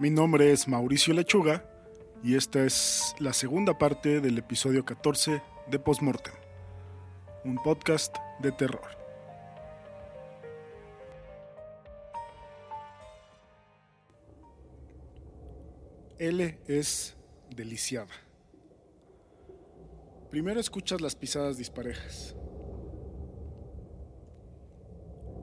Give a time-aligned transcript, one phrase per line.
[0.00, 1.62] Mi nombre es Mauricio Lechuga
[2.24, 6.32] y esta es la segunda parte del episodio 14 de Postmortem,
[7.44, 8.80] un podcast de terror.
[16.18, 17.14] L es
[17.54, 18.08] deliciada.
[20.30, 22.34] Primero escuchas las pisadas disparejas.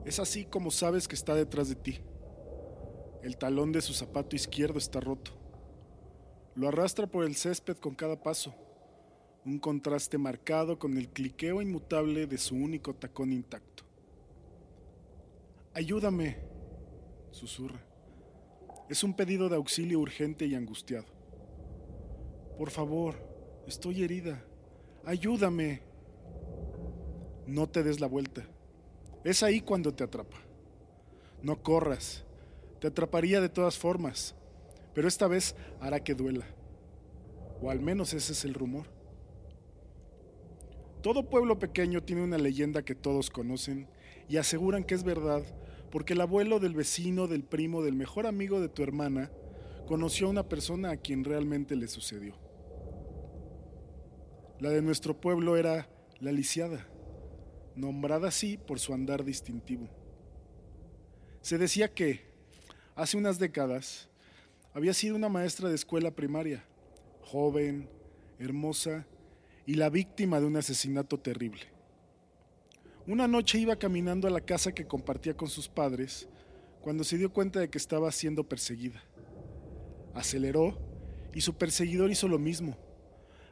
[0.04, 2.00] Es así como sabes que está detrás de ti.
[3.28, 5.32] El talón de su zapato izquierdo está roto.
[6.54, 8.54] Lo arrastra por el césped con cada paso,
[9.44, 13.82] un contraste marcado con el cliqueo inmutable de su único tacón intacto.
[15.74, 16.38] Ayúdame,
[17.30, 17.84] susurra.
[18.88, 21.08] Es un pedido de auxilio urgente y angustiado.
[22.56, 23.14] Por favor,
[23.66, 24.42] estoy herida.
[25.04, 25.82] Ayúdame.
[27.46, 28.48] No te des la vuelta.
[29.22, 30.38] Es ahí cuando te atrapa.
[31.42, 32.24] No corras.
[32.80, 34.34] Te atraparía de todas formas,
[34.94, 36.46] pero esta vez hará que duela.
[37.60, 38.86] O al menos ese es el rumor.
[41.02, 43.88] Todo pueblo pequeño tiene una leyenda que todos conocen
[44.28, 45.42] y aseguran que es verdad
[45.90, 49.30] porque el abuelo del vecino, del primo, del mejor amigo de tu hermana
[49.86, 52.34] conoció a una persona a quien realmente le sucedió.
[54.60, 55.88] La de nuestro pueblo era
[56.20, 56.86] la lisiada
[57.78, 59.88] nombrada así por su andar distintivo.
[61.40, 62.27] Se decía que,
[62.98, 64.08] hace unas décadas,
[64.74, 66.64] había sido una maestra de escuela primaria,
[67.22, 67.88] joven,
[68.40, 69.06] hermosa
[69.66, 71.62] y la víctima de un asesinato terrible.
[73.06, 76.28] Una noche iba caminando a la casa que compartía con sus padres
[76.80, 79.00] cuando se dio cuenta de que estaba siendo perseguida.
[80.12, 80.76] Aceleró
[81.32, 82.76] y su perseguidor hizo lo mismo,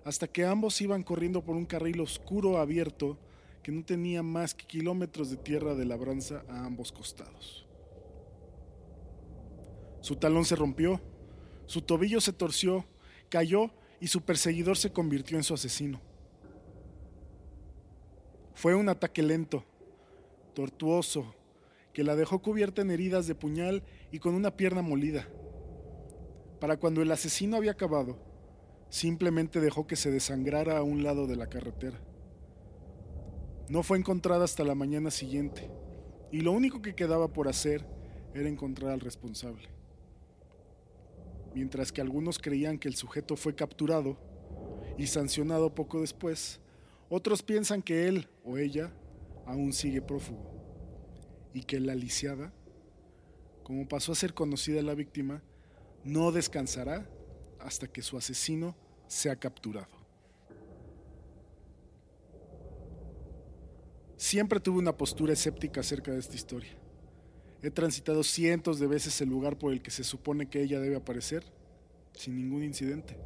[0.04, 3.16] hasta que ambos iban corriendo por un carril oscuro abierto
[3.62, 7.65] que no tenía más que kilómetros de tierra de labranza a ambos costados.
[10.06, 11.00] Su talón se rompió,
[11.66, 12.84] su tobillo se torció,
[13.28, 16.00] cayó y su perseguidor se convirtió en su asesino.
[18.54, 19.64] Fue un ataque lento,
[20.54, 21.34] tortuoso,
[21.92, 25.26] que la dejó cubierta en heridas de puñal y con una pierna molida.
[26.60, 28.16] Para cuando el asesino había acabado,
[28.90, 32.00] simplemente dejó que se desangrara a un lado de la carretera.
[33.68, 35.68] No fue encontrada hasta la mañana siguiente,
[36.30, 37.84] y lo único que quedaba por hacer
[38.34, 39.75] era encontrar al responsable.
[41.56, 44.18] Mientras que algunos creían que el sujeto fue capturado
[44.98, 46.60] y sancionado poco después,
[47.08, 48.92] otros piensan que él o ella
[49.46, 50.52] aún sigue prófugo
[51.54, 52.52] y que la lisiada,
[53.62, 55.42] como pasó a ser conocida la víctima,
[56.04, 57.08] no descansará
[57.58, 59.96] hasta que su asesino sea capturado.
[64.18, 66.76] Siempre tuve una postura escéptica acerca de esta historia.
[67.66, 70.94] He transitado cientos de veces el lugar por el que se supone que ella debe
[70.94, 71.42] aparecer,
[72.12, 73.18] sin ningún incidente.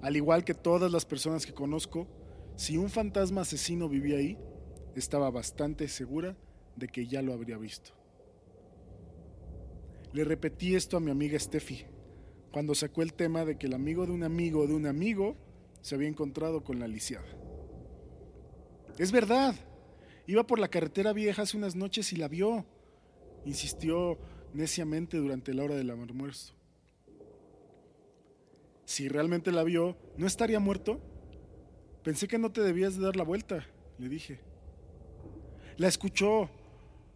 [0.00, 2.06] Al igual que todas las personas que conozco,
[2.54, 4.38] si un fantasma asesino vivía ahí,
[4.94, 6.36] estaba bastante segura
[6.76, 7.90] de que ya lo habría visto.
[10.12, 11.84] Le repetí esto a mi amiga Steffi,
[12.52, 15.34] cuando sacó el tema de que el amigo de un amigo de un amigo
[15.80, 17.26] se había encontrado con la lisiada.
[18.98, 19.56] Es verdad,
[20.26, 22.64] Iba por la carretera vieja hace unas noches y la vio.
[23.44, 24.18] Insistió
[24.52, 26.54] neciamente durante la hora del almuerzo.
[28.84, 31.00] Si realmente la vio, ¿no estaría muerto?
[32.02, 33.66] Pensé que no te debías de dar la vuelta,
[33.98, 34.40] le dije.
[35.76, 36.50] La escuchó,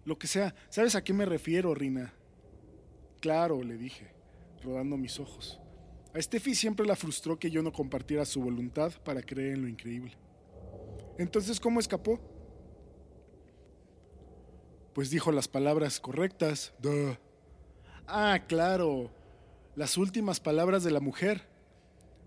[0.04, 0.54] lo que sea.
[0.70, 2.15] ¿Sabes a qué me refiero, Rina?
[3.20, 4.06] Claro, le dije,
[4.62, 5.60] rodando mis ojos.
[6.15, 9.69] A Steffi siempre la frustró que yo no compartiera su voluntad para creer en lo
[9.69, 10.12] increíble.
[11.19, 12.20] Entonces, ¿cómo escapó?
[14.96, 16.72] Pues dijo las palabras correctas.
[18.06, 19.10] Ah, claro,
[19.74, 21.47] las últimas palabras de la mujer.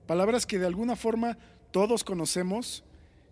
[0.05, 1.39] Palabras que de alguna forma
[1.71, 2.83] todos conocemos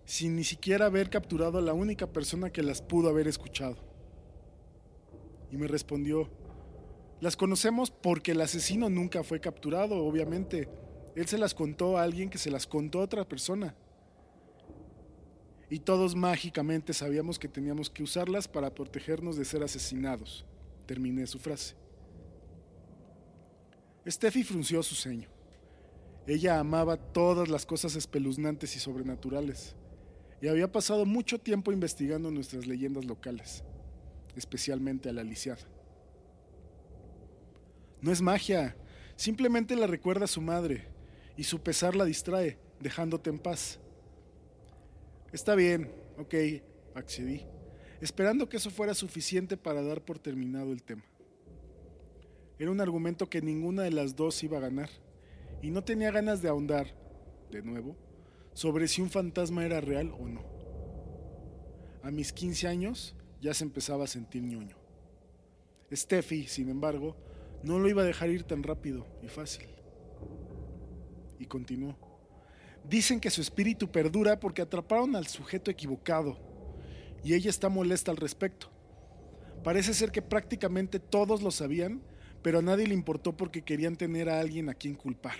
[0.05, 3.77] sin ni siquiera haber capturado a la única persona que las pudo haber escuchado.
[5.51, 6.31] Y me respondió,
[7.21, 10.67] las conocemos porque el asesino nunca fue capturado, obviamente.
[11.15, 13.75] Él se las contó a alguien que se las contó a otra persona
[15.69, 20.45] y todos mágicamente sabíamos que teníamos que usarlas para protegernos de ser asesinados.
[20.85, 21.75] Terminé su frase.
[24.07, 25.27] Steffi frunció su ceño.
[26.25, 29.75] Ella amaba todas las cosas espeluznantes y sobrenaturales,
[30.41, 33.63] y había pasado mucho tiempo investigando nuestras leyendas locales,
[34.35, 35.65] especialmente a la lisiada.
[38.01, 38.77] No es magia,
[39.15, 40.87] simplemente la recuerda a su madre,
[41.35, 43.79] y su pesar la distrae, dejándote en paz.
[45.31, 46.35] Está bien, ok,
[46.95, 47.45] accedí,
[48.01, 51.03] esperando que eso fuera suficiente para dar por terminado el tema.
[52.57, 54.89] Era un argumento que ninguna de las dos iba a ganar,
[55.61, 56.95] y no tenía ganas de ahondar,
[57.51, 57.95] de nuevo,
[58.53, 60.43] sobre si un fantasma era real o no.
[62.03, 64.77] A mis 15 años ya se empezaba a sentir ñoño.
[65.91, 67.15] Steffi, sin embargo,
[67.63, 69.67] no lo iba a dejar ir tan rápido y fácil.
[71.37, 72.06] Y continuó.
[72.89, 76.37] Dicen que su espíritu perdura porque atraparon al sujeto equivocado
[77.23, 78.69] y ella está molesta al respecto.
[79.63, 82.01] Parece ser que prácticamente todos lo sabían,
[82.41, 85.35] pero a nadie le importó porque querían tener a alguien a quien culpar.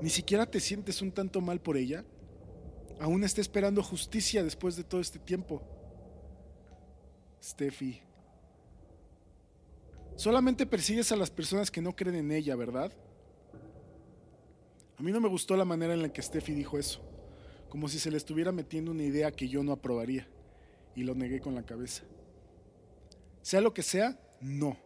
[0.00, 2.04] ¿Ni siquiera te sientes un tanto mal por ella?
[3.00, 5.62] Aún está esperando justicia después de todo este tiempo.
[7.40, 8.00] Steffi.
[10.16, 12.92] Solamente persigues a las personas que no creen en ella, ¿verdad?
[14.98, 17.00] A mí no me gustó la manera en la que Steffi dijo eso,
[17.68, 20.26] como si se le estuviera metiendo una idea que yo no aprobaría,
[20.96, 22.02] y lo negué con la cabeza.
[23.42, 24.76] Sea lo que sea, no.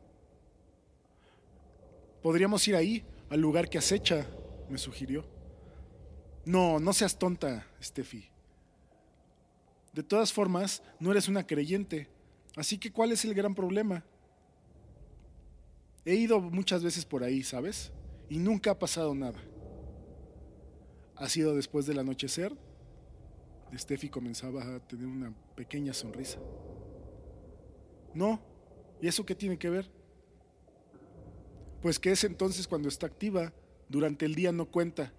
[2.22, 4.26] Podríamos ir ahí, al lugar que acecha,
[4.68, 5.24] me sugirió.
[6.44, 8.28] No, no seas tonta, Steffi.
[9.94, 12.08] De todas formas, no eres una creyente,
[12.56, 14.04] así que ¿cuál es el gran problema?
[16.04, 17.92] He ido muchas veces por ahí, ¿sabes?
[18.28, 19.40] Y nunca ha pasado nada.
[21.22, 22.52] Ha sido después del anochecer.
[23.72, 26.40] Steffi comenzaba a tener una pequeña sonrisa.
[28.12, 28.42] No,
[29.00, 29.88] ¿y eso qué tiene que ver?
[31.80, 33.52] Pues que es entonces cuando está activa,
[33.88, 35.12] durante el día no cuenta.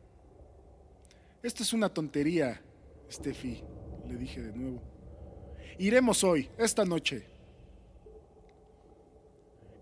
[1.42, 2.62] Esto es una tontería,
[3.10, 3.64] Steffi,
[4.06, 4.82] le dije de nuevo.
[5.80, 7.26] Iremos hoy, esta noche.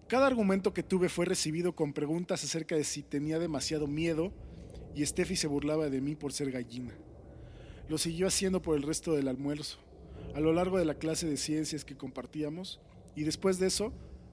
[0.08, 4.32] Cada argumento que tuve fue recibido con preguntas acerca de si tenía demasiado miedo
[4.96, 6.94] y Steffi se burlaba de mí por ser gallina.
[7.88, 9.78] Lo siguió haciendo por el resto del almuerzo,
[10.36, 12.80] a lo largo de la clase de ciencias que compartíamos,
[13.16, 13.92] y después de eso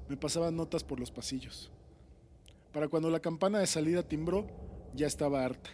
[0.08, 1.70] me pasaba notas por los pasillos.
[2.72, 4.46] Para cuando la campana de salida timbró,
[4.94, 5.70] ya estaba harta.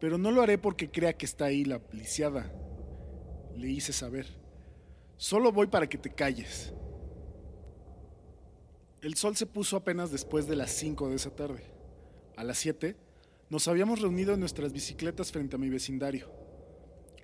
[0.00, 2.52] Pero no lo haré porque crea que está ahí la lisiada,
[3.56, 4.26] le hice saber.
[5.16, 6.72] Solo voy para que te calles.
[9.02, 11.77] El sol se puso apenas después de las 5 de esa tarde.
[12.38, 12.94] A las 7
[13.50, 16.30] nos habíamos reunido en nuestras bicicletas frente a mi vecindario.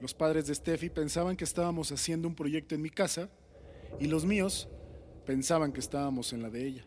[0.00, 3.31] Los padres de Steffi pensaban que estábamos haciendo un proyecto en mi casa
[4.00, 4.69] y los míos
[5.25, 6.84] pensaban que estábamos en la de ella.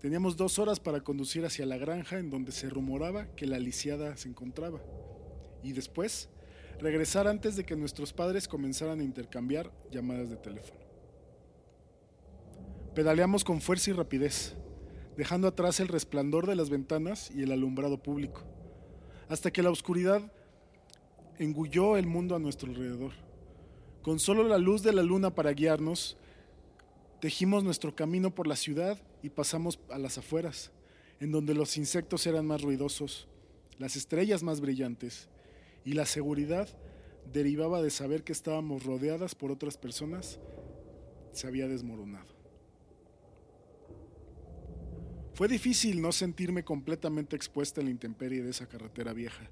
[0.00, 4.16] Teníamos dos horas para conducir hacia la granja en donde se rumoraba que la lisiada
[4.16, 4.80] se encontraba
[5.62, 6.30] y después
[6.80, 10.80] regresar antes de que nuestros padres comenzaran a intercambiar llamadas de teléfono.
[12.92, 14.56] Pedaleamos con fuerza y rapidez,
[15.20, 18.40] dejando atrás el resplandor de las ventanas y el alumbrado público,
[19.28, 20.32] hasta que la oscuridad
[21.38, 23.12] engulló el mundo a nuestro alrededor.
[24.00, 26.16] Con solo la luz de la luna para guiarnos,
[27.20, 30.70] tejimos nuestro camino por la ciudad y pasamos a las afueras,
[31.20, 33.28] en donde los insectos eran más ruidosos,
[33.78, 35.28] las estrellas más brillantes,
[35.84, 36.66] y la seguridad
[37.30, 40.40] derivaba de saber que estábamos rodeadas por otras personas,
[41.32, 42.39] se había desmoronado.
[45.40, 49.48] Fue difícil no sentirme completamente expuesta a la intemperie de esa carretera vieja,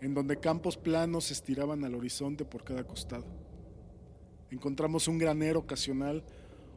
[0.00, 3.26] en donde campos planos se estiraban al horizonte por cada costado.
[4.52, 6.22] Encontramos un granero ocasional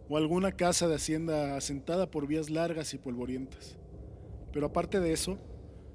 [0.10, 3.78] o alguna casa de hacienda asentada por vías largas y polvorientas.
[4.52, 5.38] Pero aparte de eso,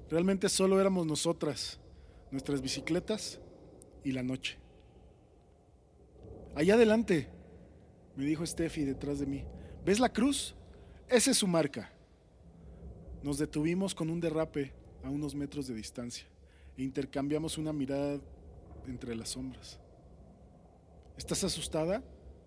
[0.09, 1.80] realmente solo éramos nosotras,
[2.30, 3.40] nuestras bicicletas
[4.04, 4.59] y la noche.
[6.54, 7.26] Allá adelante,
[8.14, 9.45] me dijo Steffi detrás de mí.
[9.85, 10.54] ¿Ves la cruz?
[11.09, 11.98] Esa es su marca.
[13.23, 14.73] Nos detuvimos con un derrape
[15.03, 16.27] a unos metros de distancia
[16.77, 18.21] e intercambiamos una mirada
[18.87, 19.79] entre las sombras.
[21.17, 22.03] ¿Estás asustada?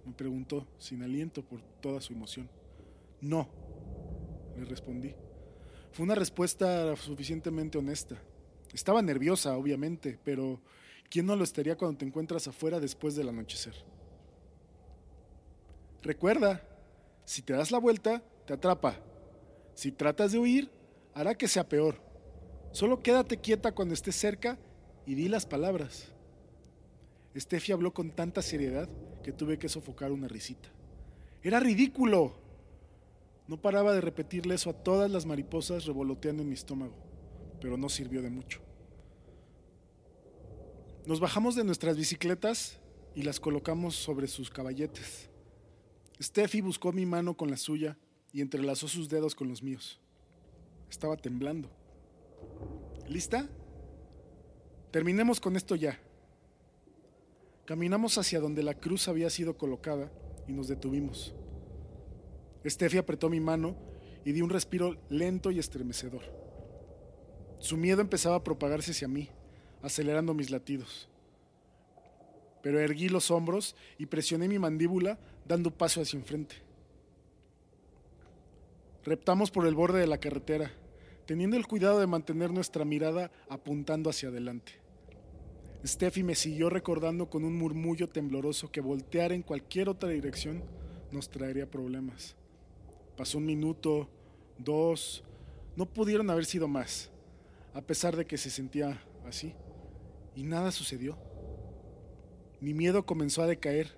[0.05, 2.49] me preguntó, sin aliento por toda su emoción.
[3.19, 3.47] No,
[4.57, 5.13] le respondí.
[5.91, 8.15] Fue una respuesta suficientemente honesta.
[8.73, 10.59] Estaba nerviosa, obviamente, pero
[11.09, 13.75] ¿quién no lo estaría cuando te encuentras afuera después del anochecer?
[16.01, 16.63] Recuerda,
[17.25, 18.99] si te das la vuelta, te atrapa,
[19.75, 20.69] si tratas de huir,
[21.13, 22.01] hará que sea peor.
[22.71, 24.57] Solo quédate quieta cuando estés cerca
[25.05, 26.11] y di las palabras.
[27.37, 28.89] Steffi habló con tanta seriedad
[29.23, 30.69] que tuve que sofocar una risita.
[31.43, 32.33] Era ridículo.
[33.47, 36.95] No paraba de repetirle eso a todas las mariposas revoloteando en mi estómago,
[37.59, 38.61] pero no sirvió de mucho.
[41.05, 42.79] Nos bajamos de nuestras bicicletas
[43.15, 45.29] y las colocamos sobre sus caballetes.
[46.21, 47.97] Steffi buscó mi mano con la suya
[48.33, 49.99] y entrelazó sus dedos con los míos.
[50.89, 51.69] Estaba temblando.
[53.07, 53.47] ¿Lista?
[54.91, 55.99] Terminemos con esto ya.
[57.65, 60.11] Caminamos hacia donde la cruz había sido colocada
[60.47, 61.33] y nos detuvimos.
[62.65, 63.75] Steffi apretó mi mano
[64.25, 66.21] y di un respiro lento y estremecedor.
[67.59, 69.29] Su miedo empezaba a propagarse hacia mí,
[69.81, 71.07] acelerando mis latidos.
[72.61, 76.55] Pero erguí los hombros y presioné mi mandíbula dando paso hacia enfrente.
[79.03, 80.71] Reptamos por el borde de la carretera,
[81.25, 84.73] teniendo el cuidado de mantener nuestra mirada apuntando hacia adelante.
[85.83, 90.63] Steffi me siguió recordando con un murmullo tembloroso que voltear en cualquier otra dirección
[91.11, 92.35] nos traería problemas.
[93.17, 94.07] Pasó un minuto,
[94.59, 95.23] dos,
[95.75, 97.09] no pudieron haber sido más,
[97.73, 99.55] a pesar de que se sentía así,
[100.35, 101.17] y nada sucedió.
[102.59, 103.97] Mi miedo comenzó a decaer,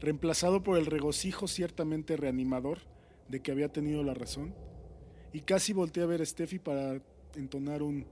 [0.00, 2.78] reemplazado por el regocijo ciertamente reanimador
[3.28, 4.54] de que había tenido la razón,
[5.32, 7.00] y casi volteé a ver a Steffi para
[7.36, 8.06] entonar un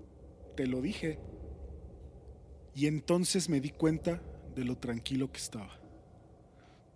[0.57, 1.19] te lo dije.
[2.75, 4.21] Y entonces me di cuenta
[4.55, 5.79] de lo tranquilo que estaba.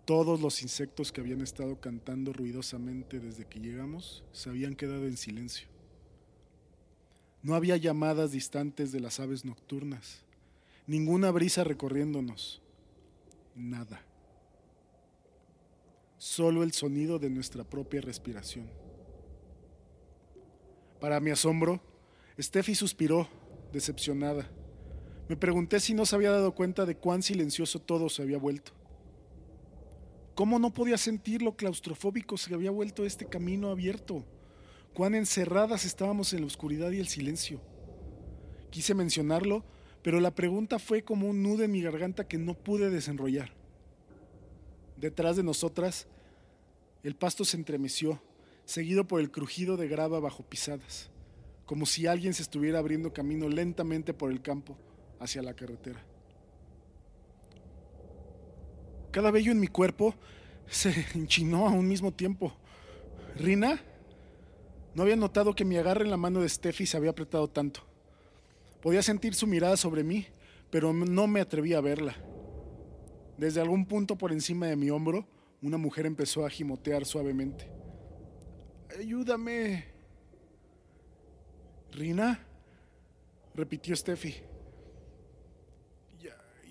[0.05, 5.17] Todos los insectos que habían estado cantando ruidosamente desde que llegamos se habían quedado en
[5.17, 5.69] silencio.
[7.43, 10.25] No había llamadas distantes de las aves nocturnas,
[10.87, 12.61] ninguna brisa recorriéndonos,
[13.55, 14.03] nada.
[16.21, 18.71] Solo el sonido de nuestra propia respiración.
[21.01, 21.81] Para mi asombro,
[22.39, 23.27] Steffi suspiró,
[23.73, 24.47] decepcionada.
[25.31, 28.73] Me pregunté si no se había dado cuenta de cuán silencioso todo se había vuelto.
[30.35, 34.23] ¿Cómo no podía sentir lo claustrofóbico se había vuelto este camino abierto?
[34.93, 37.63] Cuán encerradas estábamos en la oscuridad y el silencio.
[38.69, 39.65] Quise mencionarlo,
[40.03, 43.60] pero la pregunta fue como un nudo en mi garganta que no pude desenrollar.
[45.01, 46.07] Detrás de nosotras,
[47.03, 48.21] el pasto se entremeció,
[48.67, 51.09] seguido por el crujido de grava bajo pisadas,
[51.65, 54.77] como si alguien se estuviera abriendo camino lentamente por el campo
[55.19, 56.05] hacia la carretera.
[59.11, 60.15] Cada vello en mi cuerpo
[60.69, 62.55] se enchinó a un mismo tiempo.
[63.37, 63.83] Rina
[64.95, 67.81] no había notado que mi agarre en la mano de Steffi se había apretado tanto.
[68.83, 70.27] Podía sentir su mirada sobre mí,
[70.71, 72.17] pero no me atrevía a verla.
[73.41, 75.27] Desde algún punto por encima de mi hombro,
[75.63, 77.67] una mujer empezó a gimotear suavemente.
[78.99, 79.87] Ayúdame.
[81.91, 82.39] Rina,
[83.55, 84.35] repitió Steffi.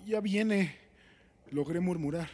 [0.06, 0.76] Ya, viene
[1.50, 2.30] logré murmurar.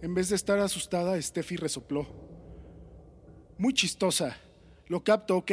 [0.00, 2.06] En vez de estar asustada, Steffi resopló.
[3.58, 4.38] Muy chistosa.
[4.86, 5.52] Lo capto, ¿ok?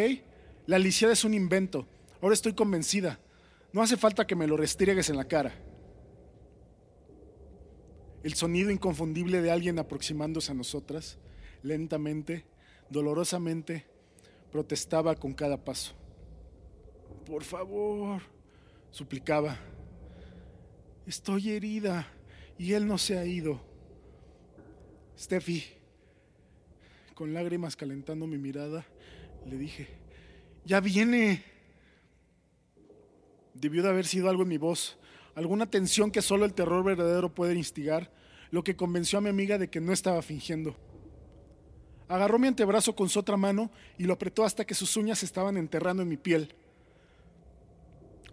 [0.68, 1.86] La lisiada es un invento.
[2.22, 3.20] Ahora estoy convencida.
[3.74, 5.54] No hace falta que me lo restriegues en la cara.
[8.24, 11.18] El sonido inconfundible de alguien aproximándose a nosotras,
[11.64, 12.46] lentamente,
[12.90, 13.86] dolorosamente,
[14.52, 15.94] protestaba con cada paso.
[17.26, 18.22] Por favor,
[18.92, 19.58] suplicaba.
[21.06, 22.08] Estoy herida
[22.58, 23.62] y él no se ha ido.
[25.18, 25.64] Steffi,
[27.16, 28.86] con lágrimas calentando mi mirada,
[29.46, 29.88] le dije,
[30.66, 31.44] ya viene.
[33.54, 34.99] Debió de haber sido algo en mi voz,
[35.40, 38.12] alguna tensión que solo el terror verdadero puede instigar,
[38.52, 40.76] lo que convenció a mi amiga de que no estaba fingiendo.
[42.10, 45.56] Agarró mi antebrazo con su otra mano y lo apretó hasta que sus uñas estaban
[45.56, 46.54] enterrando en mi piel.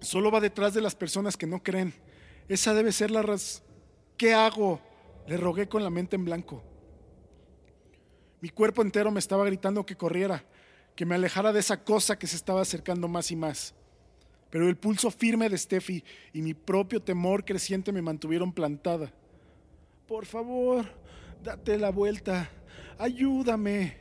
[0.01, 1.95] Solo va detrás de las personas que no creen,
[2.49, 3.63] esa debe ser la razón.
[4.17, 4.81] ¿Qué hago?
[5.29, 6.65] Le rogué con la mente en blanco.
[8.41, 10.45] Mi cuerpo entero me estaba gritando que corriera,
[10.97, 13.77] que me alejara de esa cosa que se estaba acercando más y más.
[14.51, 19.13] Pero el pulso firme de Steffi y mi propio temor creciente me mantuvieron plantada.
[20.07, 20.87] Por favor,
[21.43, 22.51] date la vuelta,
[22.99, 23.97] ayúdame.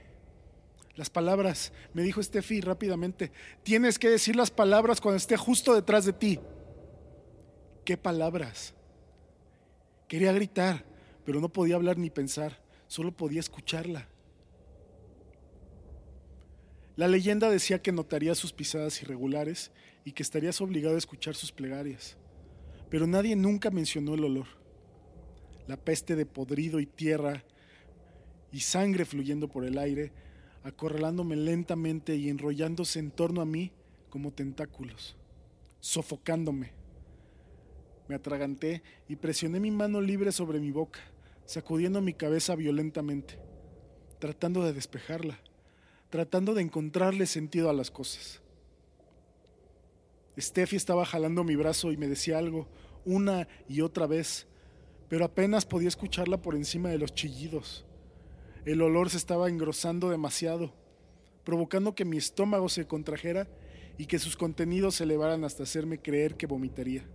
[0.96, 3.32] Las palabras, me dijo Steffi rápidamente,
[3.64, 6.40] tienes que decir las palabras cuando esté justo detrás de ti.
[7.84, 8.74] ¿Qué palabras?
[10.08, 10.86] Quería gritar,
[11.26, 14.08] pero no podía hablar ni pensar, solo podía escucharla.
[16.96, 19.72] La leyenda decía que notaría sus pisadas irregulares
[20.06, 22.16] y que estarías obligado a escuchar sus plegarias,
[22.90, 24.46] pero nadie nunca mencionó el olor.
[25.68, 27.44] La peste de podrido y tierra
[28.52, 30.14] y sangre fluyendo por el aire,
[30.64, 33.72] acorralándome lentamente y enrollándose en torno a mí
[34.12, 35.18] como tentáculos,
[35.80, 36.72] sofocándome.
[38.08, 41.00] Me atraganté y presioné mi mano libre sobre mi boca,
[41.46, 43.40] sacudiendo mi cabeza violentamente,
[44.20, 45.40] tratando de despejarla,
[46.12, 48.45] tratando de encontrarle sentido a las cosas.
[50.38, 52.68] Steffi estaba jalando mi brazo y me decía algo
[53.06, 54.48] una y otra vez,
[55.08, 57.86] pero apenas podía escucharla por encima de los chillidos.
[58.66, 60.74] El olor se estaba engrosando demasiado,
[61.44, 63.48] provocando que mi estómago se contrajera
[63.98, 67.06] y que sus contenidos se elevaran hasta hacerme creer que vomitaría.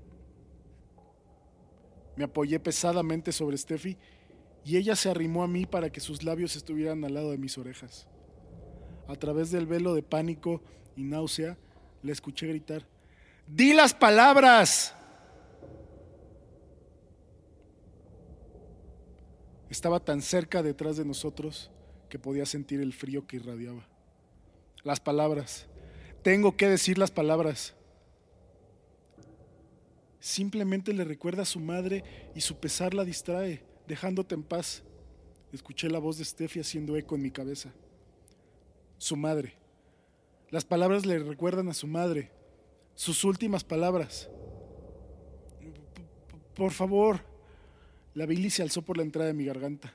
[2.16, 3.96] Me apoyé pesadamente sobre Steffi
[4.64, 7.58] y ella se arrimó a mí para que sus labios estuvieran al lado de mis
[7.58, 8.08] orejas.
[9.08, 10.62] A través del velo de pánico
[10.96, 11.58] y náusea,
[12.02, 12.86] le escuché gritar,
[13.52, 14.94] ¡Di las palabras!
[19.68, 21.70] Estaba tan cerca detrás de nosotros
[22.08, 23.88] que podía sentir el frío que irradiaba.
[24.84, 25.66] Las palabras.
[26.22, 27.74] Tengo que decir las palabras.
[30.20, 32.04] Simplemente le recuerda a su madre
[32.36, 34.84] y su pesar la distrae, dejándote en paz.
[35.52, 37.72] Escuché la voz de Steffi haciendo eco en mi cabeza.
[38.98, 39.54] Su madre.
[40.50, 42.30] Las palabras le recuerdan a su madre.
[43.00, 44.28] Sus últimas palabras.
[46.54, 47.24] Por favor,
[48.12, 49.94] la bilis se alzó por la entrada de mi garganta.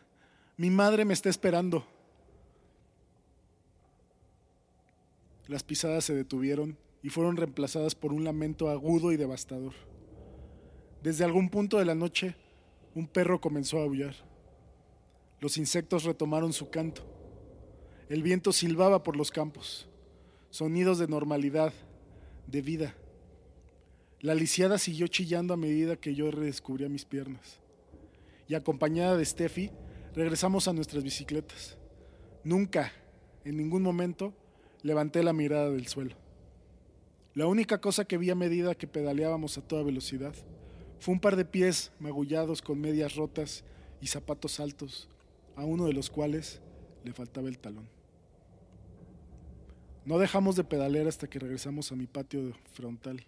[0.57, 1.85] Mi madre me está esperando.
[5.45, 9.73] Las pisadas se detuvieron y fueron reemplazadas por un lamento agudo y devastador.
[11.03, 12.35] Desde algún punto de la noche,
[12.95, 14.15] un perro comenzó a aullar.
[15.41, 17.03] Los insectos retomaron su canto.
[18.09, 19.87] El viento silbaba por los campos.
[20.49, 21.71] Sonidos de normalidad,
[22.47, 22.95] de vida.
[24.21, 27.59] La lisiada siguió chillando a medida que yo redescubría mis piernas
[28.47, 29.71] y acompañada de Steffi,
[30.13, 31.77] regresamos a nuestras bicicletas.
[32.43, 32.91] Nunca,
[33.43, 34.33] en ningún momento,
[34.81, 36.15] levanté la mirada del suelo.
[37.33, 40.33] La única cosa que vi a medida que pedaleábamos a toda velocidad
[40.99, 43.63] fue un par de pies magullados con medias rotas
[43.99, 45.09] y zapatos altos,
[45.55, 46.61] a uno de los cuales
[47.03, 47.94] le faltaba el talón.
[50.05, 53.25] No dejamos de pedalear hasta que regresamos a mi patio frontal.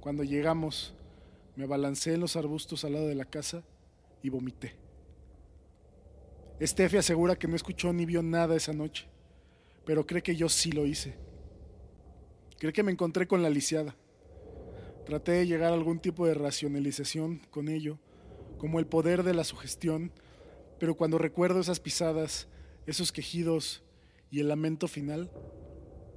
[0.00, 0.94] Cuando llegamos,
[1.54, 3.62] me abalancé en los arbustos al lado de la casa
[4.20, 4.74] y vomité.
[6.60, 9.06] Steffi asegura que no escuchó ni vio nada esa noche,
[9.84, 11.14] pero cree que yo sí lo hice.
[12.58, 13.94] Cree que me encontré con la lisiada.
[15.06, 17.98] Traté de llegar a algún tipo de racionalización con ello,
[18.58, 20.10] como el poder de la sugestión,
[20.80, 22.48] pero cuando recuerdo esas pisadas,
[22.86, 23.84] esos quejidos
[24.32, 25.30] y el lamento final,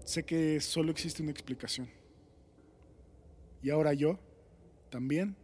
[0.06, 1.90] sé que solo existe una explicación.
[3.62, 4.20] Y ahora yo,
[4.90, 5.36] también,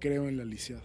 [0.00, 0.82] creo en la lisiada.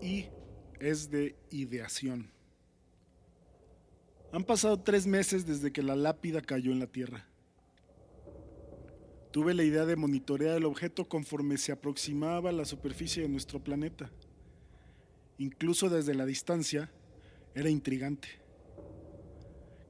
[0.00, 0.26] y
[0.90, 2.30] es de ideación.
[4.32, 7.26] Han pasado tres meses desde que la lápida cayó en la Tierra.
[9.30, 13.62] Tuve la idea de monitorear el objeto conforme se aproximaba a la superficie de nuestro
[13.62, 14.10] planeta.
[15.38, 16.90] Incluso desde la distancia,
[17.54, 18.28] era intrigante.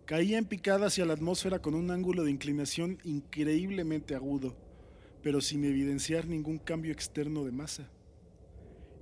[0.04, 4.56] Caía en picada hacia la atmósfera con un ángulo de inclinación increíblemente agudo,
[5.22, 7.88] pero sin evidenciar ningún cambio externo de masa.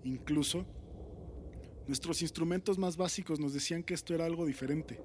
[0.05, 0.67] Incluso,
[1.89, 5.01] Nuestros instrumentos más básicos nos decían que esto era algo diferente,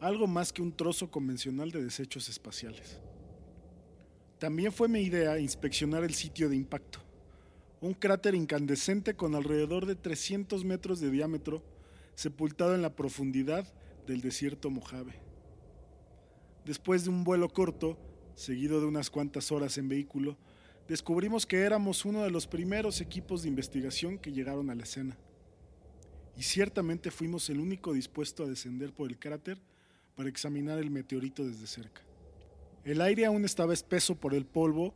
[0.00, 3.00] algo más que un trozo convencional de desechos espaciales.
[4.38, 6.98] También fue mi idea inspeccionar el sitio de impacto,
[7.80, 11.62] un cráter incandescente con alrededor de 300 metros de diámetro,
[12.16, 13.66] sepultado en la profundidad
[14.06, 15.14] del desierto Mojave.
[16.66, 17.96] Después de un vuelo corto,
[18.34, 20.36] seguido de unas cuantas horas en vehículo,
[20.86, 25.16] descubrimos que éramos uno de los primeros equipos de investigación que llegaron a la escena
[26.36, 29.60] y ciertamente fuimos el único dispuesto a descender por el cráter
[30.16, 32.02] para examinar el meteorito desde cerca.
[32.84, 34.94] El aire aún estaba espeso por el polvo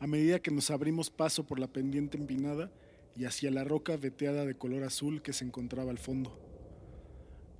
[0.00, 2.70] a medida que nos abrimos paso por la pendiente empinada
[3.16, 6.38] y hacia la roca veteada de color azul que se encontraba al fondo.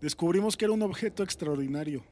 [0.01, 2.05] Descubrimos que era un objeto extraordinario,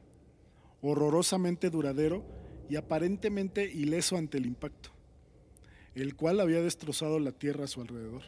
[0.81, 2.23] horrorosamente duradero
[2.69, 4.91] y aparentemente ileso ante el impacto,
[5.93, 8.23] el cual había destrozado la tierra a su alrededor.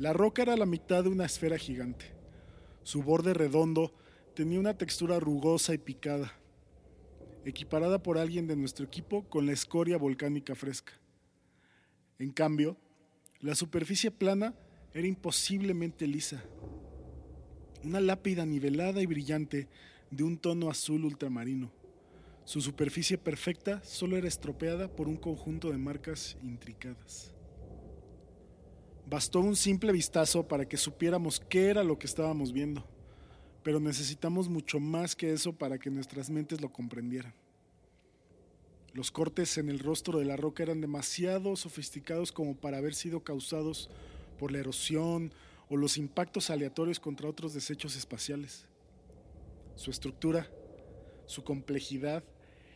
[0.00, 2.06] La roca era la mitad de una esfera gigante.
[2.84, 3.92] Su borde redondo
[4.34, 6.32] tenía una textura rugosa y picada,
[7.44, 10.94] equiparada por alguien de nuestro equipo con la escoria volcánica fresca.
[12.18, 12.78] En cambio,
[13.40, 14.54] la superficie plana
[14.94, 16.42] era imposiblemente lisa.
[17.84, 19.68] Una lápida nivelada y brillante
[20.10, 21.70] de un tono azul ultramarino.
[22.46, 27.34] Su superficie perfecta solo era estropeada por un conjunto de marcas intricadas.
[29.10, 32.86] Bastó un simple vistazo para que supiéramos qué era lo que estábamos viendo,
[33.64, 37.34] pero necesitamos mucho más que eso para que nuestras mentes lo comprendieran.
[38.92, 43.24] Los cortes en el rostro de la roca eran demasiado sofisticados como para haber sido
[43.24, 43.90] causados
[44.38, 45.32] por la erosión
[45.68, 48.66] o los impactos aleatorios contra otros desechos espaciales.
[49.74, 50.48] su estructura,
[51.26, 52.22] su complejidad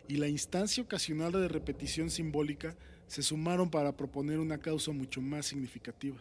[0.08, 5.46] y la instancia ocasional de repetición simbólica se sumaron para proponer una causa mucho más
[5.46, 6.16] significativa.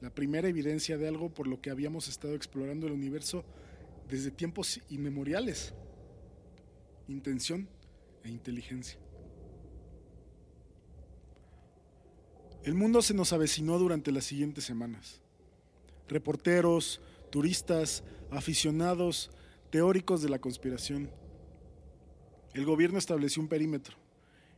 [0.00, 3.44] La primera evidencia de algo por lo que habíamos estado explorando el universo
[4.08, 5.74] desde tiempos inmemoriales.
[7.08, 7.68] Intención
[8.24, 8.98] e inteligencia.
[12.64, 15.20] El mundo se nos avecinó durante las siguientes semanas.
[16.08, 17.00] Reporteros,
[17.30, 19.30] turistas, aficionados,
[19.70, 21.10] teóricos de la conspiración.
[22.54, 24.01] El gobierno estableció un perímetro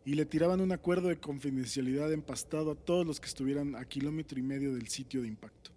[0.04, 4.38] y le tiraban un acuerdo de confidencialidad empastado a todos los que estuvieran a kilómetro
[4.38, 5.70] y medio del sitio de impacto.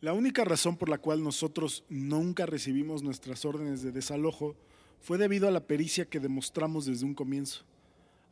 [0.00, 4.56] La única razón por la cual nosotros nunca recibimos nuestras órdenes de desalojo
[5.00, 7.64] fue debido a la pericia que demostramos desde un comienzo,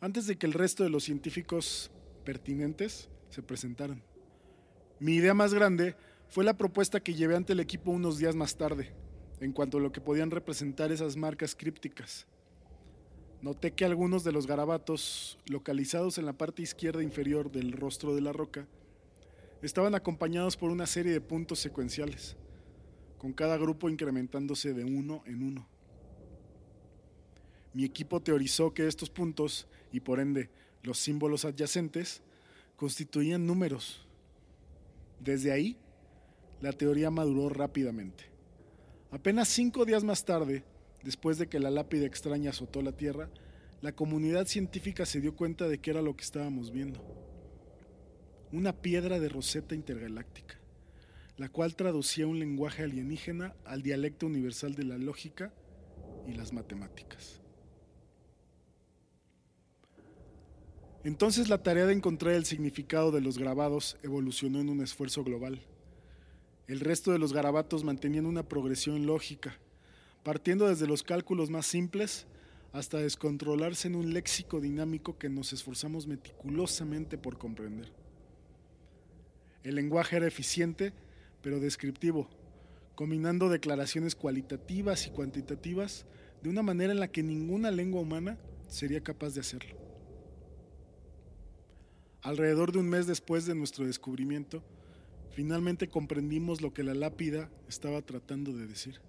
[0.01, 1.91] antes de que el resto de los científicos
[2.25, 4.03] pertinentes se presentaran.
[4.99, 5.95] Mi idea más grande
[6.29, 8.93] fue la propuesta que llevé ante el equipo unos días más tarde,
[9.41, 12.27] en cuanto a lo que podían representar esas marcas crípticas.
[13.41, 18.21] Noté que algunos de los garabatos, localizados en la parte izquierda inferior del rostro de
[18.21, 18.67] la roca,
[19.63, 22.37] estaban acompañados por una serie de puntos secuenciales,
[23.17, 25.69] con cada grupo incrementándose de uno en uno.
[27.75, 30.51] Mi equipo teorizó que estos puntos, y por ende
[30.83, 32.23] los símbolos adyacentes,
[32.77, 34.05] constituían números.
[35.21, 35.77] Desde ahí,
[36.61, 38.25] la teoría maduró rápidamente.
[39.13, 40.65] Apenas cinco días más tarde,
[41.03, 43.31] después de que la lápida extraña azotó la Tierra,
[43.81, 47.01] la comunidad científica se dio cuenta de que era lo que estábamos viendo.
[48.53, 50.59] Una piedra de roseta intergaláctica,
[51.37, 55.53] la cual traducía un lenguaje alienígena al dialecto universal de la lógica
[56.27, 57.41] y las matemáticas.
[61.05, 65.61] Entonces la tarea de encontrar el significado de los grabados evolucionó en un esfuerzo global.
[66.67, 69.59] El resto de los garabatos mantenían una progresión lógica,
[70.29, 72.27] partiendo desde los cálculos más simples
[72.75, 77.91] hasta descontrolarse en un léxico dinámico que nos esforzamos meticulosamente por comprender.
[79.63, 80.93] El lenguaje era eficiente,
[81.41, 82.29] pero descriptivo,
[82.95, 86.05] combinando declaraciones cualitativas y cuantitativas
[86.43, 88.37] de una manera en la que ninguna lengua humana
[88.69, 89.79] sería capaz de hacerlo.
[92.21, 94.63] Alrededor de un mes después de nuestro descubrimiento,
[95.31, 99.01] finalmente comprendimos lo que la lápida estaba tratando de decir.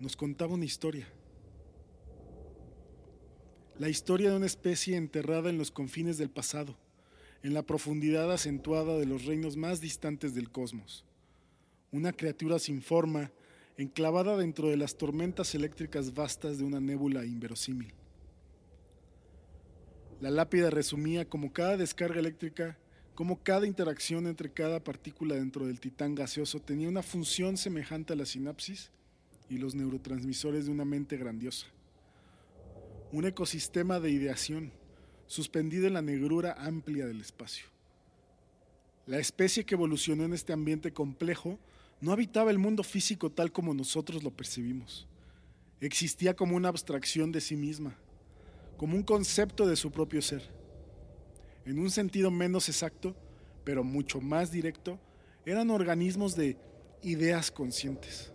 [0.00, 1.08] Nos contaba una historia.
[3.78, 6.76] La historia de una especie enterrada en los confines del pasado,
[7.42, 11.04] en la profundidad acentuada de los reinos más distantes del cosmos.
[11.92, 13.32] Una criatura sin forma,
[13.76, 17.92] enclavada dentro de las tormentas eléctricas vastas de una nébula inverosímil.
[20.20, 22.78] La lápida resumía como cada descarga eléctrica,
[23.14, 28.16] como cada interacción entre cada partícula dentro del titán gaseoso tenía una función semejante a
[28.16, 28.90] la sinapsis
[29.54, 31.66] y los neurotransmisores de una mente grandiosa.
[33.12, 34.72] Un ecosistema de ideación,
[35.26, 37.66] suspendido en la negrura amplia del espacio.
[39.06, 41.58] La especie que evolucionó en este ambiente complejo
[42.00, 45.06] no habitaba el mundo físico tal como nosotros lo percibimos.
[45.80, 47.96] Existía como una abstracción de sí misma,
[48.76, 50.42] como un concepto de su propio ser.
[51.64, 53.14] En un sentido menos exacto,
[53.62, 54.98] pero mucho más directo,
[55.46, 56.56] eran organismos de
[57.02, 58.33] ideas conscientes.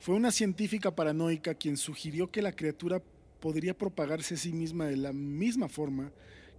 [0.00, 3.02] Fue una científica paranoica quien sugirió que la criatura
[3.38, 6.10] podría propagarse a sí misma de la misma forma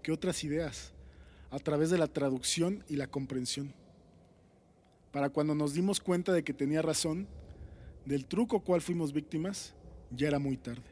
[0.03, 0.93] que otras ideas,
[1.49, 3.73] a través de la traducción y la comprensión.
[5.11, 7.27] Para cuando nos dimos cuenta de que tenía razón,
[8.05, 9.73] del truco cual fuimos víctimas,
[10.11, 10.91] ya era muy tarde.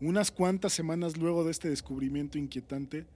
[0.00, 3.06] Unas cuantas semanas luego de este descubrimiento inquietante,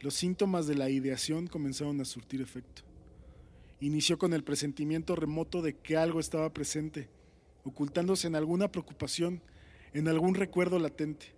[0.00, 2.82] los síntomas de la ideación comenzaron a surtir efecto.
[3.82, 7.08] Inició con el presentimiento remoto de que algo estaba presente,
[7.64, 9.42] ocultándose en alguna preocupación,
[9.92, 11.34] en algún recuerdo latente,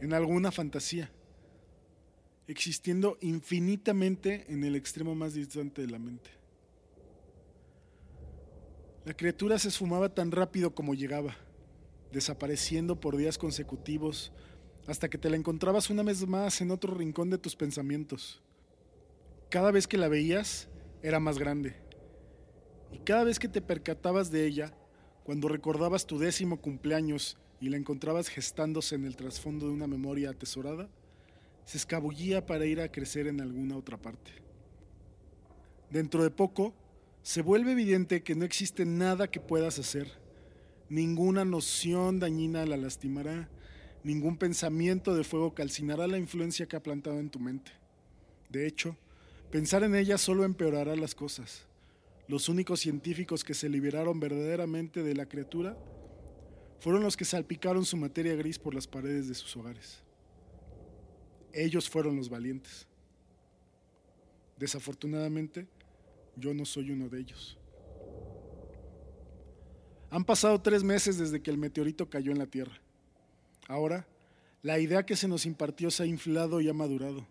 [0.00, 1.12] en alguna fantasía,
[2.46, 6.30] existiendo infinitamente en el extremo más distante de la mente.
[9.04, 11.36] La criatura se esfumaba tan rápido como llegaba
[12.10, 14.32] desapareciendo por días consecutivos
[14.86, 18.40] hasta que te la encontrabas una vez más en otro rincón de tus pensamientos.
[19.50, 20.70] Cada vez que la veías
[21.02, 21.81] era más grande.
[22.92, 24.72] Y cada vez que te percatabas de ella,
[25.24, 30.30] cuando recordabas tu décimo cumpleaños y la encontrabas gestándose en el trasfondo de una memoria
[30.30, 30.88] atesorada,
[31.64, 34.32] se escabullía para ir a crecer en alguna otra parte.
[35.90, 36.74] Dentro de poco,
[37.22, 40.22] se vuelve evidente que no existe nada que puedas hacer
[40.92, 43.48] Ninguna noción dañina la lastimará,
[44.04, 47.72] ningún pensamiento de fuego calcinará la influencia que ha plantado en tu mente.
[48.50, 48.98] De hecho,
[49.50, 51.66] pensar en ella solo empeorará las cosas.
[52.28, 55.76] Los únicos científicos que se liberaron verdaderamente de la criatura
[56.80, 60.02] fueron los que salpicaron su materia gris por las paredes de sus hogares.
[61.52, 62.86] Ellos fueron los valientes.
[64.58, 65.66] Desafortunadamente,
[66.36, 67.58] yo no soy uno de ellos.
[70.10, 72.80] Han pasado tres meses desde que el meteorito cayó en la Tierra.
[73.66, 74.06] Ahora,
[74.62, 77.26] la idea que se nos impartió se ha inflado y ha madurado.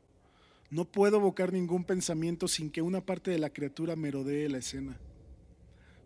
[0.71, 4.97] No puedo evocar ningún pensamiento sin que una parte de la criatura merodee la escena.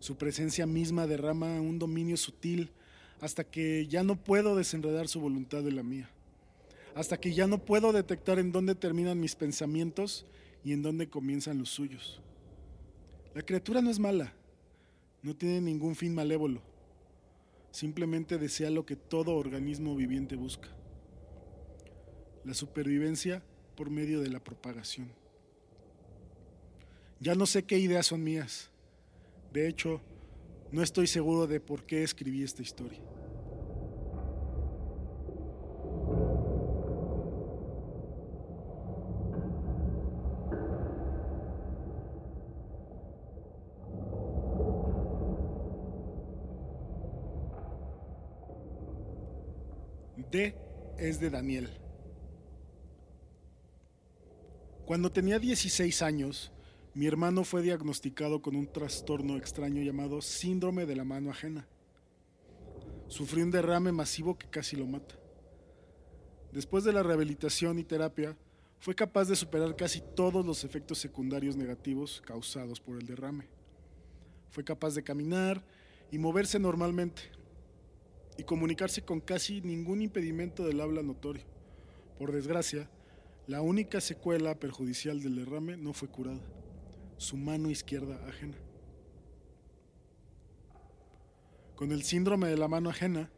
[0.00, 2.72] Su presencia misma derrama un dominio sutil
[3.20, 6.10] hasta que ya no puedo desenredar su voluntad de la mía.
[6.96, 10.26] Hasta que ya no puedo detectar en dónde terminan mis pensamientos
[10.64, 12.20] y en dónde comienzan los suyos.
[13.34, 14.32] La criatura no es mala,
[15.22, 16.60] no tiene ningún fin malévolo.
[17.70, 20.68] Simplemente desea lo que todo organismo viviente busca.
[22.44, 23.44] La supervivencia
[23.76, 25.08] por medio de la propagación.
[27.20, 28.70] Ya no sé qué ideas son mías.
[29.52, 30.00] De hecho,
[30.72, 33.00] no estoy seguro de por qué escribí esta historia.
[50.30, 50.54] D
[50.98, 51.85] es de Daniel.
[54.86, 56.52] Cuando tenía 16 años,
[56.94, 61.66] mi hermano fue diagnosticado con un trastorno extraño llamado síndrome de la mano ajena.
[63.08, 65.16] Sufrió un derrame masivo que casi lo mata.
[66.52, 68.36] Después de la rehabilitación y terapia,
[68.78, 73.48] fue capaz de superar casi todos los efectos secundarios negativos causados por el derrame.
[74.50, 75.64] Fue capaz de caminar
[76.12, 77.22] y moverse normalmente,
[78.38, 81.42] y comunicarse con casi ningún impedimento del habla notorio.
[82.20, 82.88] Por desgracia,
[83.46, 86.40] la única secuela perjudicial del derrame no fue curada,
[87.16, 88.56] su mano izquierda ajena.
[91.76, 93.30] Con el síndrome de la mano ajena,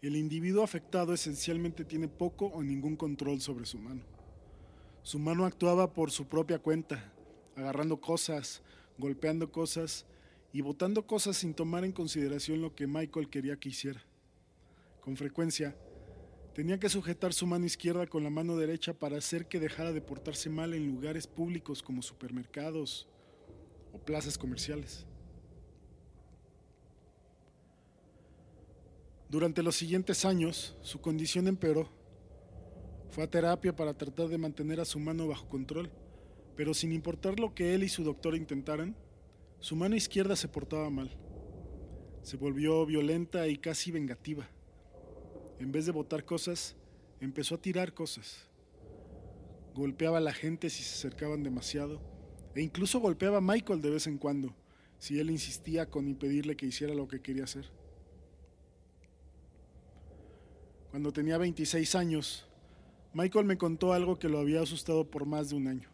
[0.00, 4.02] el individuo afectado esencialmente tiene poco o ningún control sobre su mano.
[5.02, 7.12] Su mano actuaba por su propia cuenta,
[7.56, 8.62] agarrando cosas,
[8.96, 10.06] golpeando cosas
[10.52, 14.04] y botando cosas sin tomar en consideración lo que Michael quería que hiciera.
[15.00, 15.76] Con frecuencia,
[16.54, 20.02] tenía que sujetar su mano izquierda con la mano derecha para hacer que dejara de
[20.02, 23.08] portarse mal en lugares públicos como supermercados
[23.92, 25.06] o plazas comerciales.
[29.28, 31.88] Durante los siguientes años, su condición empeoró.
[33.10, 35.90] Fue a terapia para tratar de mantener a su mano bajo control,
[36.54, 38.94] pero sin importar lo que él y su doctor intentaran,
[39.58, 41.16] su mano izquierda se portaba mal.
[42.22, 44.48] Se volvió violenta y casi vengativa
[45.62, 46.74] en vez de botar cosas,
[47.20, 48.48] empezó a tirar cosas.
[49.74, 52.00] Golpeaba a la gente si se acercaban demasiado
[52.54, 54.54] e incluso golpeaba a Michael de vez en cuando,
[54.98, 57.70] si él insistía con impedirle que hiciera lo que quería hacer.
[60.90, 62.46] Cuando tenía 26 años,
[63.14, 65.88] Michael me contó algo que lo había asustado por más de un año.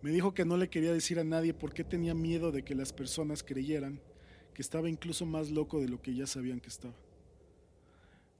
[0.00, 2.74] Me dijo que no le quería decir a nadie por qué tenía miedo de que
[2.74, 4.00] las personas creyeran
[4.54, 6.94] que estaba incluso más loco de lo que ya sabían que estaba.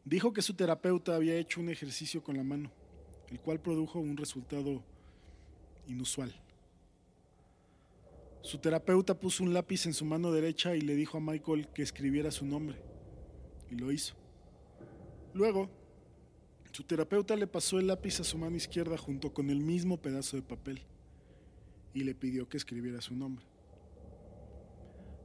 [0.04, 2.70] Dijo que su terapeuta había hecho un ejercicio con la mano,
[3.30, 4.82] el cual produjo un resultado
[5.86, 6.34] inusual.
[8.42, 11.82] Su terapeuta puso un lápiz en su mano derecha y le dijo a Michael que
[11.82, 12.76] escribiera su nombre,
[13.70, 14.14] y lo hizo.
[15.32, 15.70] Luego,
[16.70, 20.36] su terapeuta le pasó el lápiz a su mano izquierda junto con el mismo pedazo
[20.36, 20.82] de papel
[21.94, 23.46] y le pidió que escribiera su nombre.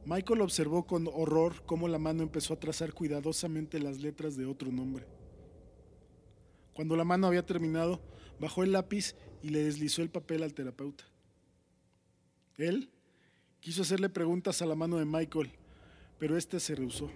[0.06, 4.72] Michael observó con horror cómo la mano empezó a trazar cuidadosamente las letras de otro
[4.72, 5.06] nombre.
[6.72, 8.00] Cuando la mano había terminado,
[8.38, 11.04] bajó el lápiz y le deslizó el papel al terapeuta.
[12.56, 12.90] Él
[13.60, 15.52] quiso hacerle preguntas a la mano de Michael,
[16.18, 17.10] pero éste se rehusó.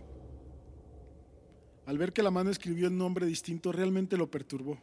[1.87, 4.79] Al ver que la mano escribió un nombre distinto, realmente lo perturbó.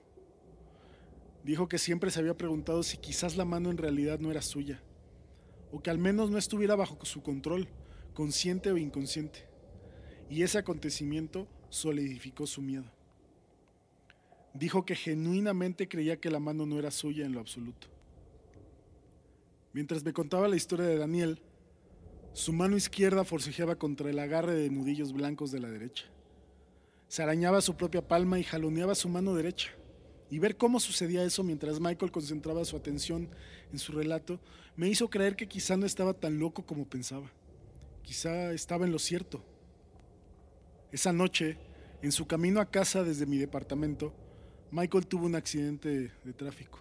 [1.43, 4.81] Dijo que siempre se había preguntado si quizás la mano en realidad no era suya,
[5.71, 7.67] o que al menos no estuviera bajo su control
[8.13, 9.47] consciente o inconsciente,
[10.29, 12.85] y ese acontecimiento solidificó su miedo.
[14.53, 17.87] Dijo que genuinamente creía que la mano no era suya en lo absoluto.
[19.73, 21.41] Mientras me contaba la historia de Daniel,
[22.33, 26.05] su mano izquierda forcejeaba contra el agarre de nudillos blancos de la derecha.
[27.07, 29.69] Se arañaba su propia palma y jaloneaba su mano derecha.
[30.29, 33.29] Y ver cómo sucedía eso mientras Michael concentraba su atención
[33.71, 34.39] en su relato
[34.77, 37.29] me hizo creer que quizá no estaba tan loco como pensaba.
[38.03, 39.43] Quizá estaba en lo cierto.
[40.91, 41.57] Esa noche,
[42.01, 44.13] en su camino a casa desde mi departamento,
[44.71, 46.79] Michael tuvo un accidente de tráfico.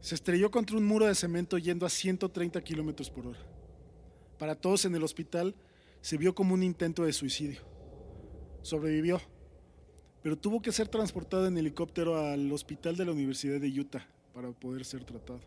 [0.00, 3.38] Se estrelló contra un muro de cemento yendo a 130 kilómetros por hora.
[4.38, 5.54] Para todos en el hospital
[6.00, 7.60] se vio como un intento de suicidio.
[8.62, 9.20] Sobrevivió,
[10.22, 14.50] pero tuvo que ser transportado en helicóptero al hospital de la Universidad de Utah para
[14.50, 15.40] poder ser tratado.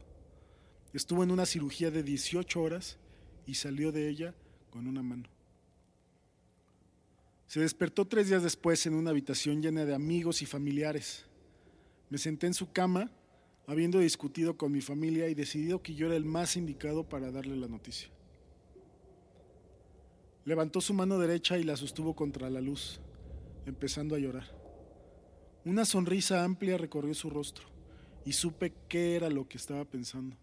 [0.93, 2.97] Estuvo en una cirugía de 18 horas
[3.45, 4.33] y salió de ella
[4.69, 5.29] con una mano.
[7.47, 11.25] Se despertó tres días después en una habitación llena de amigos y familiares.
[12.09, 13.11] Me senté en su cama,
[13.67, 17.55] habiendo discutido con mi familia y decidido que yo era el más indicado para darle
[17.55, 18.09] la noticia.
[20.43, 22.99] Levantó su mano derecha y la sostuvo contra la luz,
[23.65, 24.45] empezando a llorar.
[25.65, 27.65] Una sonrisa amplia recorrió su rostro
[28.25, 30.35] y supe qué era lo que estaba pensando.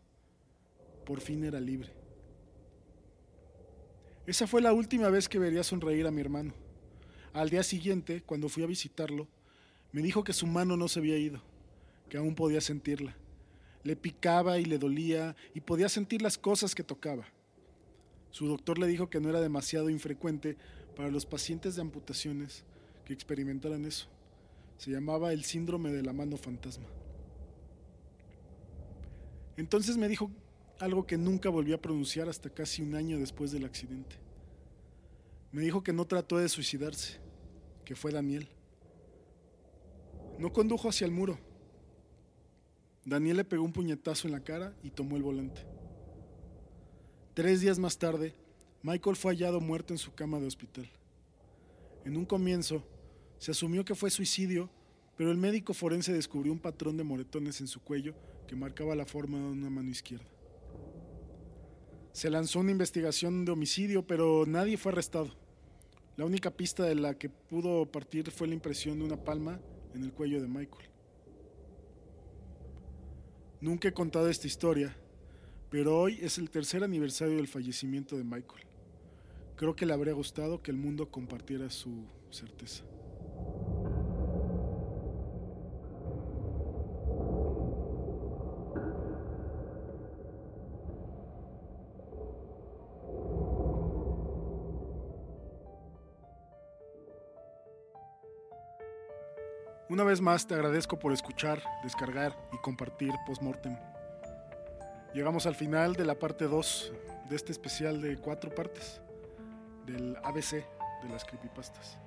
[1.05, 2.02] Por fin era libre.
[4.27, 6.55] Esa fue la última vez que vería sonreír a mi hermano.
[7.33, 9.27] Al día siguiente, cuando fui a visitarlo,
[9.91, 11.43] me dijo que su mano no se había ido,
[12.09, 13.17] que aún podía sentirla.
[13.83, 17.27] Le picaba y le dolía y podía sentir las cosas que tocaba.
[18.31, 20.57] Su doctor le dijo que no era demasiado infrecuente
[20.95, 22.65] para los pacientes de amputaciones
[23.05, 24.07] que experimentaran eso.
[24.79, 26.87] Se llamaba el síndrome de la mano fantasma.
[29.57, 30.31] Entonces me dijo
[30.83, 34.17] algo que nunca volví a pronunciar hasta casi un año después del accidente.
[35.53, 37.21] Me dijo que no trató de suicidarse,
[37.85, 38.49] que fue Daniel.
[40.41, 41.39] No condujo hacia el muro.
[43.05, 45.65] Daniel le pegó un puñetazo en la cara y tomó el volante.
[47.33, 48.35] Tres días más tarde,
[48.83, 50.91] Michael fue hallado muerto en su cama de hospital.
[52.05, 52.83] En un comienzo,
[53.39, 54.69] se asumió que fue suicidio,
[55.17, 58.17] pero el médico forense descubrió un patrón de moretones en su cuello
[58.49, 60.32] que marcaba la forma de una mano izquierda.
[62.13, 65.31] Se lanzó una investigación de homicidio, pero nadie fue arrestado.
[66.17, 69.59] La única pista de la que pudo partir fue la impresión de una palma
[69.95, 70.89] en el cuello de Michael.
[73.63, 74.95] Nunca he contado esta historia,
[75.71, 78.67] pero hoy es el tercer aniversario del fallecimiento de Michael.
[79.57, 82.85] Creo que le habría gustado que el mundo compartiera su certeza.
[100.03, 103.79] Una vez más te agradezco por escuchar, descargar y compartir Postmortem.
[105.15, 106.93] Llegamos al final de la parte 2
[107.31, 109.01] de este especial de cuatro partes
[109.87, 110.55] del ABC
[111.05, 111.99] de las creepypastas.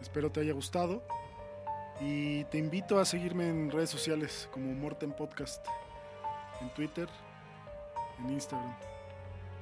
[0.00, 1.02] Espero te haya gustado
[2.00, 5.66] y te invito a seguirme en redes sociales como Mortem Podcast,
[6.62, 7.10] en Twitter,
[8.20, 8.74] en Instagram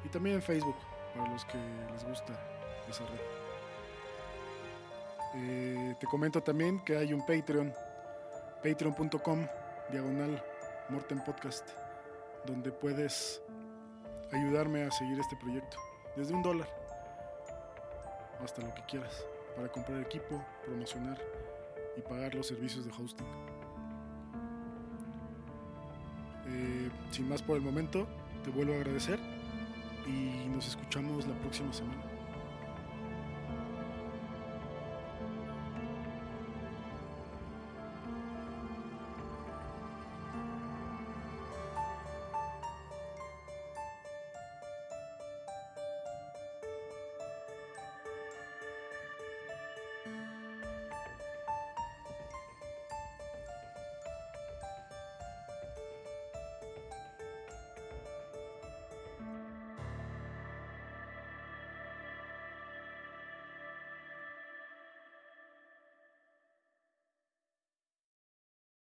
[0.05, 0.77] y también en Facebook
[1.17, 1.59] para los que
[1.93, 2.33] les gusta
[2.89, 3.41] esa red.
[5.35, 5.70] Eh,
[6.01, 7.75] te comento también que hay un Patreon,
[8.65, 9.47] patreon.com,
[9.91, 10.43] diagonal
[10.89, 11.69] Morten Podcast,
[12.47, 13.43] donde puedes
[14.33, 15.77] ayudarme a seguir este proyecto.
[16.17, 16.69] Desde un dólar
[18.43, 21.21] hasta lo que quieras, para comprar equipo, promocionar
[21.99, 23.27] y pagar los servicios de hosting.
[26.47, 28.07] Eh, sin más por el momento,
[28.43, 29.19] te vuelvo a agradecer
[30.07, 32.20] y nos escuchamos la próxima semana.